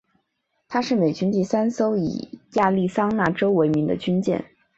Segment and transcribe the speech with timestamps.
[0.67, 4.43] 她是美军第三艘以亚利桑那州为名的军舰。